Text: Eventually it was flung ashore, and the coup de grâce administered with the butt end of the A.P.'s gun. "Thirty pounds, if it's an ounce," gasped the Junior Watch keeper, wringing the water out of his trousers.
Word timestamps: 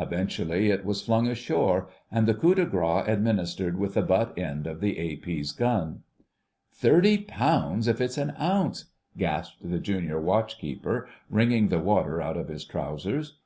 Eventually 0.00 0.70
it 0.72 0.84
was 0.84 1.00
flung 1.02 1.28
ashore, 1.28 1.86
and 2.10 2.26
the 2.26 2.34
coup 2.34 2.56
de 2.56 2.66
grâce 2.66 3.06
administered 3.06 3.78
with 3.78 3.94
the 3.94 4.02
butt 4.02 4.36
end 4.36 4.66
of 4.66 4.80
the 4.80 4.98
A.P.'s 4.98 5.52
gun. 5.52 6.02
"Thirty 6.72 7.18
pounds, 7.18 7.86
if 7.86 8.00
it's 8.00 8.18
an 8.18 8.32
ounce," 8.40 8.86
gasped 9.16 9.58
the 9.62 9.78
Junior 9.78 10.20
Watch 10.20 10.58
keeper, 10.58 11.06
wringing 11.30 11.68
the 11.68 11.78
water 11.78 12.20
out 12.20 12.36
of 12.36 12.48
his 12.48 12.64
trousers. 12.64 13.38